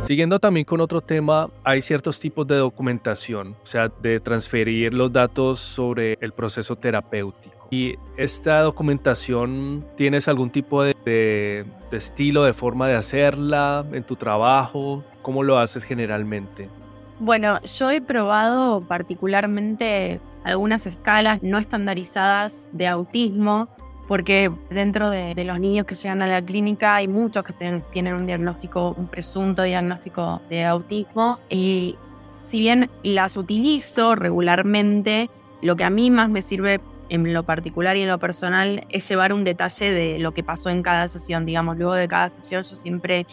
[0.05, 5.11] Siguiendo también con otro tema, hay ciertos tipos de documentación, o sea, de transferir los
[5.11, 7.69] datos sobre el proceso terapéutico.
[7.71, 15.03] ¿Y esta documentación tienes algún tipo de, estilo, de forma de hacerla en tu trabajo?
[15.23, 16.69] ¿Cómo lo haces generalmente?
[17.19, 23.69] Bueno, yo he probado particularmente algunas escalas no estandarizadas de autismo
[24.09, 27.53] porque dentro de, los niños que llegan a la clínica hay muchos que
[27.91, 31.97] tienen un diagnóstico, un presunto diagnóstico de autismo y
[32.41, 35.31] si bien las utilizo regularmente,
[35.63, 39.09] lo que a mí más me sirve en lo particular y en lo personal es
[39.09, 42.63] llevar un detalle de lo que pasó en cada sesión, digamos, luego de cada sesión
[42.63, 43.27] yo siempre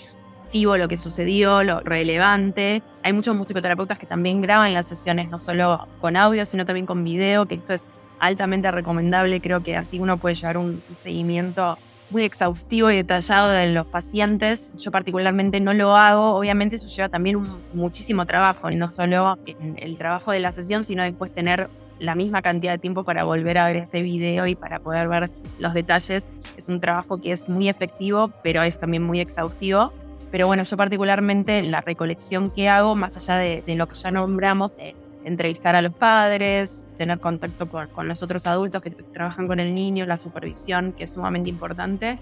[0.54, 2.84] lo que sucedió, lo relevante.
[3.04, 7.04] Hay muchos musicoterapeutas que también graban las sesiones, no solo con audio, sino también con
[7.04, 7.90] video, que esto es
[8.22, 9.42] altamente recomendable.
[9.42, 11.78] Creo que así uno puede llevar un seguimiento
[12.12, 14.74] muy exhaustivo y detallado de los pacientes.
[14.78, 16.36] Yo particularmente no lo hago.
[16.36, 17.40] Obviamente eso lleva también
[17.74, 19.38] muchísimo trabajo, no solo
[19.78, 23.58] el trabajo de la sesión, sino después tener la misma cantidad de tiempo para volver
[23.58, 26.28] a ver este video y para poder ver los detalles.
[26.58, 29.92] Es un trabajo que es muy efectivo, pero es también muy exhaustivo.
[30.32, 34.12] Pero bueno, yo particularmente la recolección que hago, más allá de, de lo que ya
[34.12, 39.60] nombramos, de entrevistar a los padres, tener contacto con, los otros adultos que trabajan con
[39.60, 42.20] el niño, la supervisión, que es sumamente importante.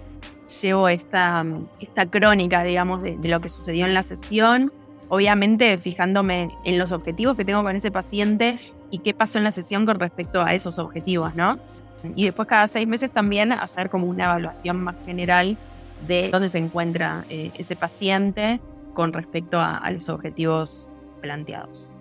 [0.61, 1.45] Llevo esta,
[1.79, 4.71] esta crónica, digamos, de, lo que sucedió en la sesión,
[5.07, 8.59] obviamente fijándome en los objetivos que tengo con ese paciente
[8.91, 11.59] y qué pasó en la sesión con respecto a esos objetivos, ¿no?
[12.15, 15.57] Y después cada seis meses también hacer como una evaluación más general
[16.07, 18.61] de dónde se encuentra eh, ese paciente
[18.93, 20.89] con respecto a los objetivos
[21.21, 21.93] planteados.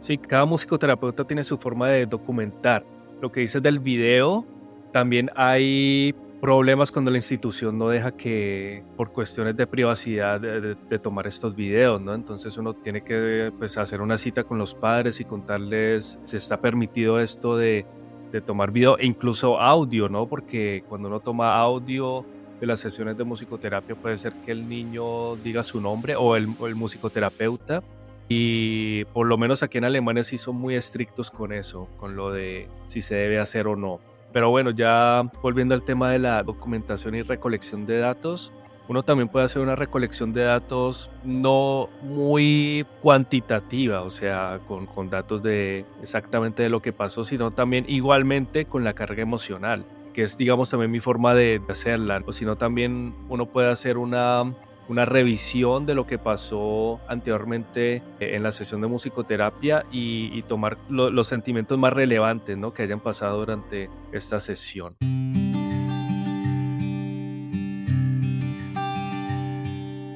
[0.00, 2.84] Sí, cada musicoterapeuta tiene su forma de documentar.
[3.20, 4.44] Lo que dices del video,
[4.92, 11.26] también hay problemas cuando la institución no deja que, por cuestiones de privacidad, de, tomar
[11.26, 12.12] estos videos, ¿no?
[12.12, 16.60] Entonces uno tiene que pues, hacer una cita con los padres y contarles si está
[16.60, 17.86] permitido esto de,
[18.30, 20.26] de tomar video e incluso audio, ¿no?
[20.26, 22.26] Porque cuando uno toma audio
[22.60, 26.48] de las sesiones de musicoterapia puede ser que el niño diga su nombre o el,
[26.58, 27.82] o el musicoterapeuta
[28.28, 32.32] y por lo menos aquí en Alemania sí son muy estrictos con eso, con lo
[32.32, 34.00] de si se debe hacer o no.
[34.32, 38.52] Pero bueno, ya volviendo al tema de la documentación y recolección de datos,
[38.88, 45.08] uno también puede hacer una recolección de datos no muy cuantitativa, o sea, con, con,
[45.08, 50.22] datos de exactamente de lo que pasó, sino también igualmente con la carga emocional, que
[50.22, 54.54] es, digamos, también mi forma de hacerla, o sino también uno puede hacer una
[54.88, 58.02] una revisión de lo que pasó anteriormente eh,
[58.36, 62.74] en la sesión de musicoterapia y, tomar los sentimientos más relevantes ¿no?
[62.74, 64.96] que hayan pasado durante esta sesión.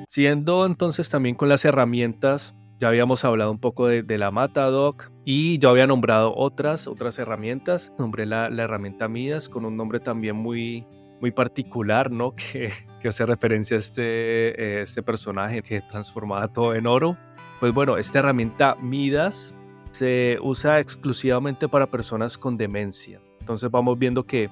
[0.08, 5.58] Siguiendo entonces también con las herramientas, ya habíamos hablado un poco de, la Matadoc y
[5.58, 7.92] yo había nombrado otras, otras herramientas.
[7.98, 10.86] Nombré la, la herramienta Midas con un nombre también muy,
[11.20, 12.34] muy particular, ¿no?
[12.52, 17.16] Que, que hace referencia a este, eh, este personaje que transformaba todo en oro.
[17.60, 19.54] Pues bueno, esta herramienta Midas
[19.90, 23.20] se usa exclusivamente para personas con demencia.
[23.40, 24.48] Entonces vamos viendo que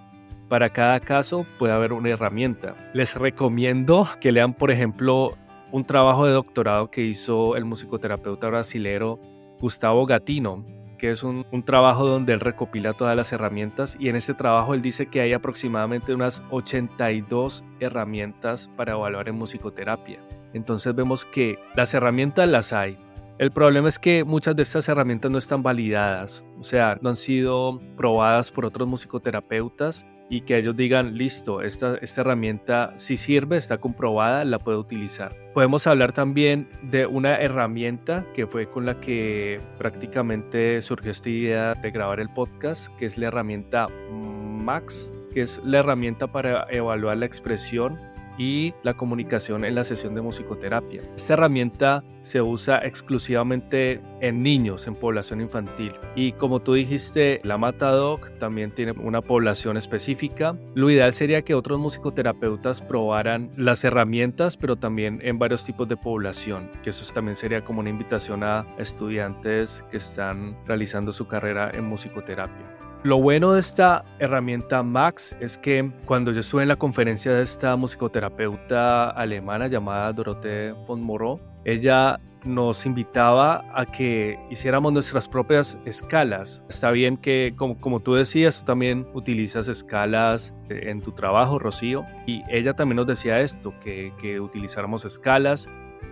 [0.48, 2.74] para cada caso puede haber una herramienta.
[2.94, 5.36] Les recomiendo que lean, por ejemplo,
[5.72, 9.18] un trabajo de doctorado que hizo el musicoterapeuta brasilero
[9.60, 10.64] Gustavo Gatino,
[10.96, 14.82] que es un, trabajo donde él recopila todas las herramientas y en este trabajo él
[14.82, 20.20] dice que hay aproximadamente unas 82 herramientas para evaluar en musicoterapia.
[20.52, 22.98] Entonces vemos que las herramientas las hay.
[23.38, 27.16] El problema es que muchas de estas herramientas no están validadas, o sea, no han
[27.16, 33.56] sido probadas por otros musicoterapeutas y que ellos digan, listo, esta, esta herramienta si sirve,
[33.56, 35.34] está comprobada, la puedo utilizar.
[35.54, 41.74] Podemos hablar también de una herramienta que fue con la que prácticamente surgió esta idea
[41.74, 47.18] de grabar el podcast, que es la herramienta Max, que es la herramienta para evaluar
[47.18, 47.98] la expresión
[48.38, 51.02] y la comunicación en la sesión de musicoterapia.
[51.16, 55.92] Esta herramienta se usa exclusivamente en niños, en población infantil.
[56.14, 60.56] Y como tú dijiste, la Matadoc también tiene una población específica.
[60.74, 65.96] Lo ideal sería que otros musicoterapeutas probaran las herramientas, pero también en varios tipos de
[65.96, 71.70] población, que eso también sería como una invitación a estudiantes que están realizando su carrera
[71.72, 72.75] en musicoterapia.
[73.06, 77.44] Lo bueno de esta herramienta Max es que cuando yo estuve en la conferencia de
[77.44, 85.78] esta musicoterapeuta alemana llamada Dorothee von Moreau, ella nos invitaba a que hiciéramos nuestras propias
[85.84, 86.64] escalas.
[86.68, 92.02] Está bien que, como, como tú decías, tú también utilizas escalas en tu trabajo, Rocío,
[92.26, 95.68] y ella también nos decía esto, que, que utilizáramos escalas.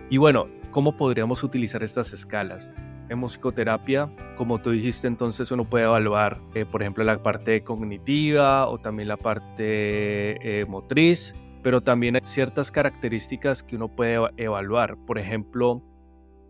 [0.09, 2.71] Y bueno, ¿cómo podríamos utilizar estas escalas?
[3.09, 8.67] En musicoterapia, como tú dijiste, entonces uno puede evaluar, eh, por ejemplo, la parte cognitiva
[8.67, 14.97] o también la parte eh, motriz, pero también hay ciertas características que uno puede evaluar.
[15.05, 15.81] Por ejemplo,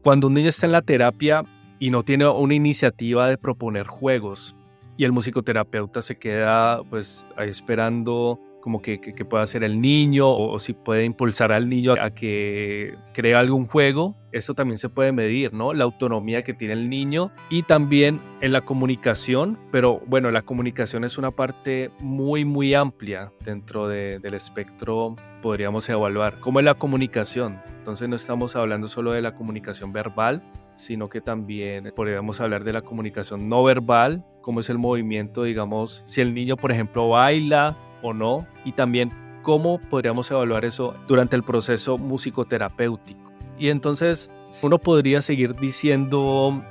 [0.04, 1.46] cuando un niño está en la terapia
[1.80, 4.56] y no tiene una iniciativa de proponer juegos
[4.98, 8.98] y el musicoterapeuta se queda pues ahí esperando como que,
[9.30, 14.16] pueda hacer el niño o, si puede impulsar al niño a que crea algún juego.
[14.32, 15.72] Esto también se puede medir, ¿no?
[15.72, 21.04] La autonomía que tiene el niño y también en la comunicación, pero bueno, la comunicación
[21.04, 26.40] es una parte muy, muy amplia dentro del espectro, podríamos evaluar.
[26.40, 27.62] ¿Cómo es la comunicación?
[27.78, 30.42] Entonces no estamos hablando solo de la comunicación verbal,
[30.76, 36.02] sino que también podríamos hablar de la comunicación no verbal, cómo es el movimiento, digamos,
[36.08, 41.36] si el niño, por ejemplo, baila o no, y también cómo podríamos evaluar eso durante
[41.36, 43.32] el proceso musicoterapéutico.
[43.58, 46.62] Y entonces uno podría seguir diciendo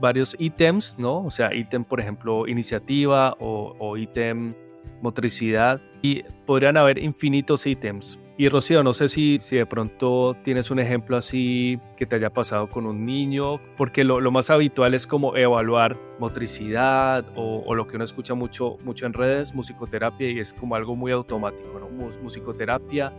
[0.00, 1.24] varios ítems, ¿no?
[1.24, 4.54] O sea, ítem, por ejemplo, iniciativa o, ítem
[5.00, 5.80] motricidad.
[6.02, 8.18] Y podrían haber infinitos ítems.
[8.36, 12.30] Y Rocío, no sé si, si de pronto tienes un ejemplo así que te haya
[12.30, 17.74] pasado con un niño, porque lo, lo más habitual es como evaluar motricidad o, o,
[17.76, 21.78] lo que uno escucha mucho, mucho en redes, musicoterapia, y es como algo muy automático,
[21.78, 21.88] ¿no?
[22.22, 23.12] Musicoterapia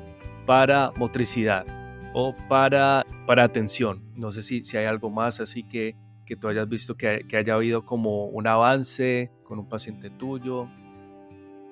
[0.46, 1.66] para motricidad
[2.14, 4.04] o para, para atención.
[4.16, 5.96] No sé si, si hay algo más así que,
[6.26, 10.68] que tú hayas visto que, que haya habido como un avance con un paciente tuyo.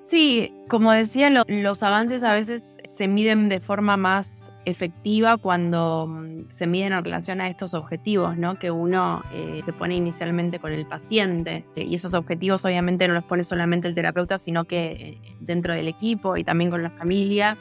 [0.04, 6.06] Sí, como decía, lo, los avances a veces se miden de forma más efectiva cuando
[6.06, 8.58] mm, se miden en relación a estos objetivos, ¿no?
[8.58, 11.64] Que uno eh, se pone inicialmente con el paciente.
[11.74, 15.88] Y esos objetivos obviamente no los pone solamente el terapeuta, sino que eh, dentro del
[15.88, 17.56] equipo y también con la familia.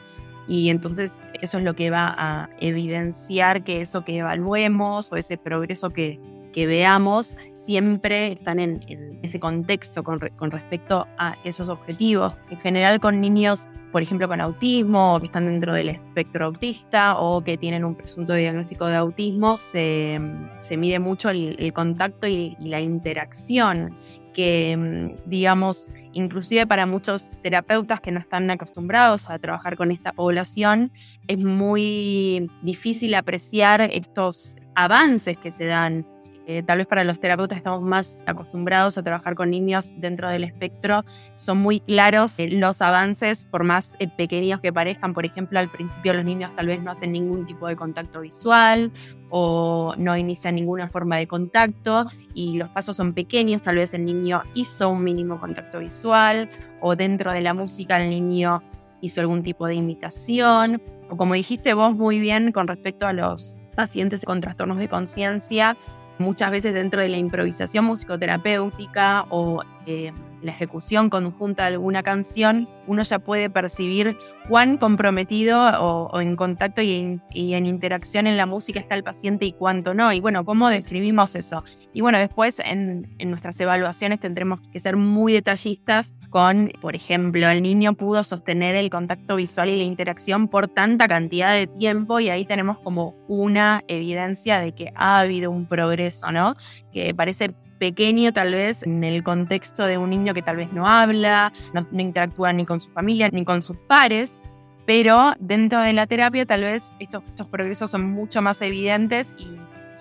[0.45, 5.37] Y entonces eso es lo que va a evidenciar que eso que evaluemos o ese
[5.37, 6.19] progreso que,
[6.53, 12.39] que veamos siempre están en, ese contexto con, con, respecto a esos objetivos.
[12.49, 17.17] En general con niños, por ejemplo, con autismo, o que están dentro del espectro autista
[17.17, 20.21] o que tienen un presunto diagnóstico de autismo, se,
[20.59, 23.93] se mide mucho el, el contacto y, y la interacción
[24.33, 30.91] que, digamos, inclusive para muchos terapeutas que no están acostumbrados a trabajar con esta población,
[31.27, 36.05] es muy difícil apreciar estos avances que se dan
[36.45, 40.43] eh, tal vez para los terapeutas estamos más acostumbrados a trabajar con niños dentro del
[40.43, 45.13] espectro, son muy claros eh, los avances, por más eh, pequeños que parezcan.
[45.13, 48.91] Por ejemplo, al principio los niños tal vez no hacen ningún tipo de contacto visual
[49.29, 54.03] o no inician ninguna forma de contacto y los pasos son pequeños, tal vez el
[54.05, 56.49] niño hizo un mínimo contacto visual
[56.81, 58.61] o dentro de la música el niño
[59.01, 63.57] hizo algún tipo de imitación o como dijiste vos muy bien con respecto a los
[63.75, 65.77] pacientes con trastornos de conciencia,
[66.17, 72.67] muchas veces dentro de la improvisación musicoterapéutica o eh, la ejecución conjunta de alguna canción,
[72.85, 74.17] uno ya puede percibir
[74.49, 79.53] cuán comprometido o, en contacto y en, interacción en la música está el paciente y
[79.53, 80.11] cuánto no.
[80.11, 81.63] Y bueno, ¿cómo describimos eso?
[81.93, 87.61] Y bueno, después en nuestras evaluaciones tendremos que ser muy detallistas con, por ejemplo, el
[87.61, 92.29] niño pudo sostener el contacto visual y la interacción por tanta cantidad de tiempo y
[92.29, 96.55] ahí tenemos como una evidencia de que ha habido un progreso, ¿no?
[96.91, 97.53] Que parece
[97.83, 101.85] pequeño tal vez en el contexto de un niño que tal vez no habla, no,
[101.91, 104.41] no, interactúa ni con su familia ni con sus pares,
[104.85, 109.57] pero dentro de la terapia tal vez estos, estos progresos son mucho más evidentes y,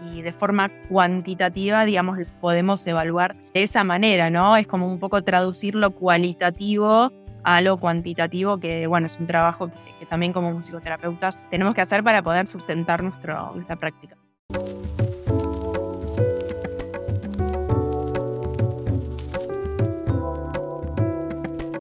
[0.09, 4.57] y, de forma cuantitativa, digamos, podemos evaluar de esa manera, ¿no?
[4.57, 7.11] Es como un poco traducir lo cualitativo
[7.43, 11.81] a lo cuantitativo, que bueno, es un trabajo que, que también como musicoterapeutas tenemos que
[11.81, 14.17] hacer para poder sustentar nuestro, nuestra práctica.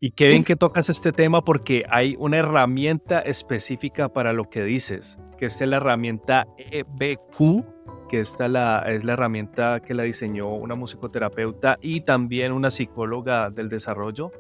[0.04, 4.64] Y qué bien que tocas este tema porque hay una herramienta específica para lo que
[4.64, 10.02] dices, que esta es la herramienta EBQ, que esta la, es la herramienta que la
[10.02, 14.32] diseñó una musicoterapeuta y también una psicóloga del desarrollo.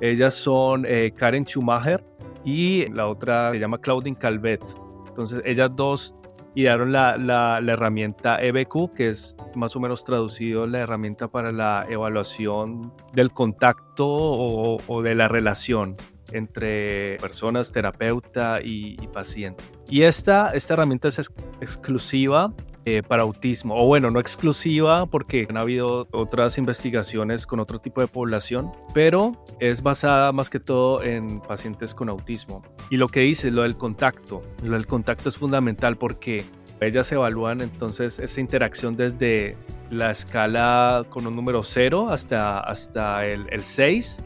[0.00, 2.04] Ellas son eh, Karen Schumacher
[2.44, 4.60] y la otra se llama Claudine Calvet.
[5.06, 6.16] Entonces, ellas dos
[6.54, 11.52] idearon la, la, la, herramienta EBQ, que es más o menos traducido la herramienta para
[11.52, 15.96] la evaluación del contacto o, o de la relación
[16.34, 19.64] entre personas, terapeuta y, y, paciente.
[19.88, 22.52] Y esta, esta herramienta es ex exclusiva
[22.86, 28.02] eh, para autismo, o bueno, no exclusiva porque han habido otras investigaciones con otro tipo
[28.02, 32.62] de población, pero es basada más que todo en pacientes con autismo.
[32.90, 36.44] Y lo que dice, lo del contacto, lo del contacto es fundamental porque
[36.82, 39.56] ellas evalúan entonces esa interacción desde
[39.90, 44.22] la escala con un número 0 hasta, hasta el, el 6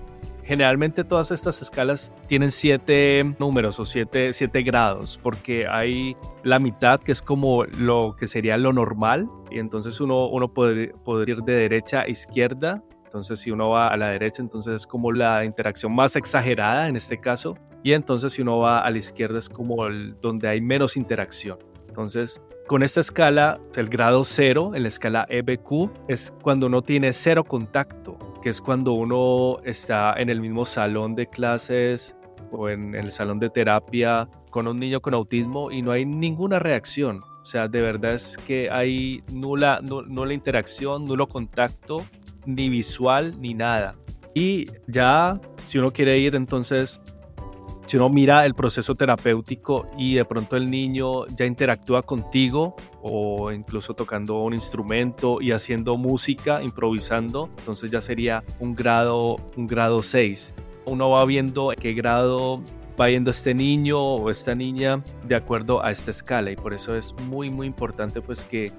[0.48, 7.00] generalmente todas estas escalas tienen siete números o siete, siete, grados, porque hay la mitad
[7.00, 11.42] que es como lo que sería lo normal, y entonces uno, uno puede, puede ir
[11.42, 12.82] de derecha a izquierda.
[13.04, 16.96] Entonces, si uno va a la derecha, entonces es como la interacción más exagerada en
[16.96, 17.54] este caso.
[17.82, 19.76] Y entonces, si uno va a la izquierda, es como
[20.20, 21.58] donde hay menos interacción.
[21.88, 27.12] Entonces, con esta escala, el grado cero en la escala EBQ es cuando uno tiene
[27.12, 32.16] cero contacto que es cuando uno está en el mismo salón de clases
[32.52, 36.58] o en el salón de terapia con un niño con autismo y no hay ninguna
[36.58, 37.20] reacción.
[37.42, 42.04] O sea, de verdad es que hay nula, nula interacción, nulo contacto,
[42.46, 43.96] ni visual, ni nada.
[44.34, 47.00] Y ya, si uno quiere ir entonces
[47.88, 53.50] si uno mira el proceso terapéutico y de pronto el niño ya interactúa contigo o
[53.50, 60.02] incluso tocando un instrumento y haciendo música, improvisando, entonces ya sería un grado un grado
[60.02, 60.52] 6.
[60.84, 62.62] Uno va viendo qué grado
[63.00, 66.94] va yendo este niño o esta niña de acuerdo a esta escala y por eso
[66.94, 68.70] es muy muy importante pues que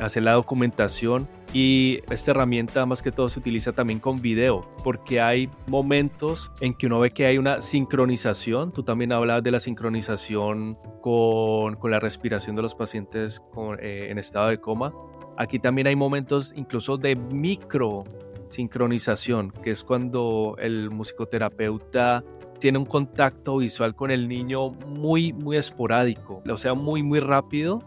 [0.00, 5.20] hacer la documentación y esta herramienta más que todo se utiliza también con video porque
[5.20, 9.60] hay momentos en que uno ve que hay una sincronización, tú también hablas de la
[9.60, 13.42] sincronización con, con la respiración de los pacientes
[13.80, 14.92] eh, en estado de coma,
[15.36, 18.04] aquí también hay momentos incluso de micro
[18.46, 22.24] sincronización, que es cuando el musicoterapeuta
[22.58, 27.82] tiene un contacto visual con el niño muy, muy esporádico, o sea, muy, muy rápido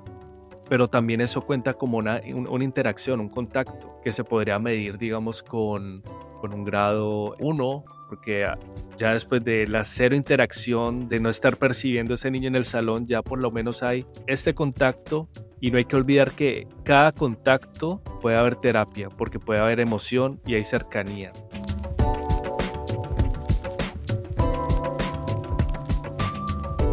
[0.71, 5.43] pero también eso cuenta como una, una interacción, un contacto que se podría medir, digamos,
[5.43, 6.01] con,
[6.39, 8.45] con un grado 1, porque
[8.95, 13.05] ya después de la cero interacción, de no estar percibiendo ese niño en el salón,
[13.05, 15.27] ya por lo menos hay este contacto
[15.59, 20.39] y no hay que olvidar que cada contacto puede haber terapia, porque puede haber emoción
[20.45, 21.33] y hay cercanía.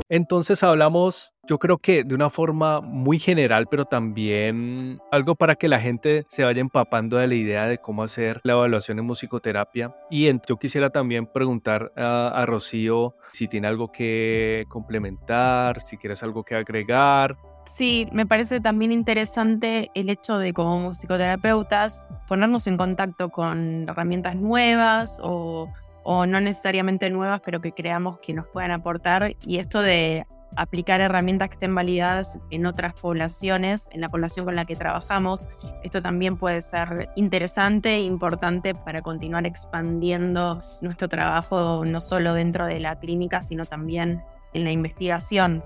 [0.09, 5.67] Entonces hablamos, yo creo que de una forma muy general, pero también algo para que
[5.67, 9.97] la gente se vaya empapando de la idea de cómo hacer la evaluación en musicoterapia.
[10.11, 16.45] Y yo quisiera también preguntar a, Rocío si tiene algo que complementar, si quieres algo
[16.45, 17.37] que agregar.
[17.65, 24.37] Sí, me parece también interesante el hecho de como musicoterapeutas ponernos en contacto con herramientas
[24.37, 25.71] nuevas o
[26.05, 29.35] no necesariamente nuevas, pero que creamos que nos puedan aportar.
[29.43, 30.27] Y esto de
[30.57, 35.47] aplicar herramientas que estén validadas en otras poblaciones, en la población con la que trabajamos,
[35.83, 42.67] esto también puede ser interesante e importante para continuar expandiendo nuestro trabajo no solo dentro
[42.67, 44.23] de la clínica, sino también
[44.53, 45.63] en la investigación.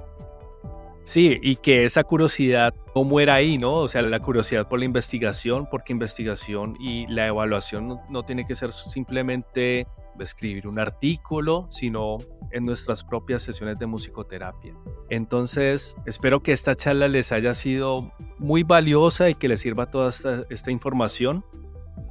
[1.05, 3.75] Sí, y que esa curiosidad no muera ahí, ¿no?
[3.79, 8.47] O sea, la curiosidad por la investigación, porque investigación y la evaluación no, no tiene
[8.47, 9.89] que ser simplemente
[10.21, 12.19] escribir un artículo, sino
[12.51, 14.75] en nuestras propias sesiones de musicoterapia.
[15.09, 20.09] Entonces, espero que esta charla les haya sido muy valiosa y que les sirva toda
[20.09, 21.45] esta, información.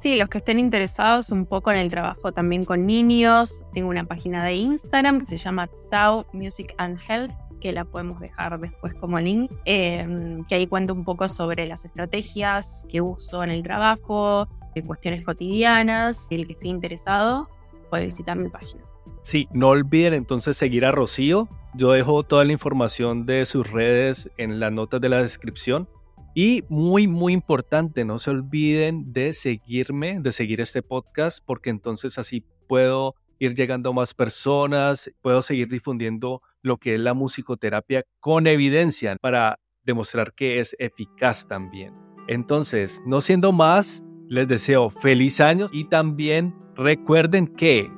[0.00, 4.04] Sí, los que estén interesados un poco en el trabajo también con niños, tengo una
[4.04, 8.94] página de Instagram que se llama Tao Music and Health, que la podemos dejar después
[8.94, 13.62] como link, em, que ahí cuento un poco sobre las estrategias que uso en el
[13.62, 16.28] trabajo, de cuestiones cotidianas.
[16.32, 17.50] El que esté interesado
[17.90, 18.82] puede visitar mi página.
[19.22, 21.46] Sí, no olviden entonces seguir a Rocío.
[21.74, 25.90] Yo dejo toda la información de sus redes en las notas de la descripción.
[26.34, 32.18] Y muy, muy importante, no se olviden de seguirme, de seguir este podcast, porque entonces
[32.18, 38.04] así puedo ir llegando a más personas, puedo seguir difundiendo lo que es la musicoterapia
[38.20, 41.94] con evidencia para demostrar que es eficaz también.
[42.28, 47.90] Entonces, no siendo más, les deseo feliz año y también recuerden que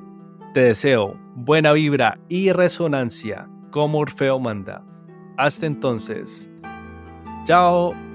[0.54, 4.84] te deseo buena vibra y resonancia como Orfeo manda.
[5.36, 6.50] Hasta entonces.
[7.44, 8.11] Chao.